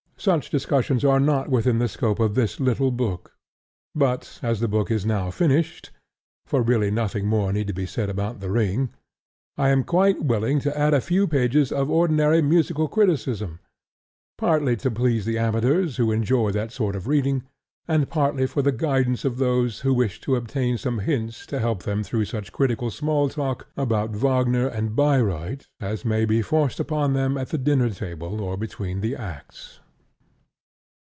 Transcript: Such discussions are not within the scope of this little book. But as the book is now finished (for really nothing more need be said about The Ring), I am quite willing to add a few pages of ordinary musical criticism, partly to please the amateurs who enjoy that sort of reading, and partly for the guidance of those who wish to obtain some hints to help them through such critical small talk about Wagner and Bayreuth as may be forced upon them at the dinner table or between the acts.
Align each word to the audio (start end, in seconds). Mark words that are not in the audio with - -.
Such 0.17 0.51
discussions 0.51 1.03
are 1.03 1.19
not 1.19 1.49
within 1.49 1.79
the 1.79 1.87
scope 1.87 2.19
of 2.19 2.35
this 2.35 2.59
little 2.59 2.91
book. 2.91 3.33
But 3.95 4.39
as 4.43 4.59
the 4.59 4.67
book 4.67 4.91
is 4.91 5.03
now 5.03 5.31
finished 5.31 5.89
(for 6.45 6.61
really 6.61 6.91
nothing 6.91 7.25
more 7.25 7.51
need 7.51 7.73
be 7.73 7.87
said 7.87 8.07
about 8.07 8.39
The 8.39 8.51
Ring), 8.51 8.93
I 9.57 9.69
am 9.69 9.83
quite 9.83 10.23
willing 10.23 10.59
to 10.59 10.77
add 10.77 10.93
a 10.93 11.01
few 11.01 11.25
pages 11.27 11.71
of 11.71 11.89
ordinary 11.89 12.39
musical 12.39 12.87
criticism, 12.87 13.61
partly 14.37 14.75
to 14.75 14.91
please 14.91 15.25
the 15.25 15.39
amateurs 15.39 15.97
who 15.97 16.11
enjoy 16.11 16.51
that 16.51 16.71
sort 16.71 16.95
of 16.95 17.07
reading, 17.07 17.41
and 17.87 18.07
partly 18.07 18.45
for 18.45 18.61
the 18.61 18.71
guidance 18.71 19.25
of 19.25 19.37
those 19.39 19.79
who 19.79 19.91
wish 19.91 20.21
to 20.21 20.35
obtain 20.35 20.77
some 20.77 20.99
hints 20.99 21.47
to 21.47 21.57
help 21.57 21.81
them 21.81 22.03
through 22.03 22.25
such 22.25 22.51
critical 22.53 22.91
small 22.91 23.27
talk 23.27 23.69
about 23.75 24.11
Wagner 24.15 24.67
and 24.67 24.95
Bayreuth 24.95 25.65
as 25.79 26.05
may 26.05 26.25
be 26.25 26.43
forced 26.43 26.79
upon 26.79 27.13
them 27.13 27.39
at 27.39 27.49
the 27.49 27.57
dinner 27.57 27.89
table 27.89 28.39
or 28.39 28.55
between 28.55 29.01
the 29.01 29.15
acts. 29.15 29.79